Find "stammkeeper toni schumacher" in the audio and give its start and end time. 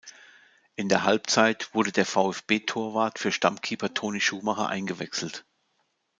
3.31-4.67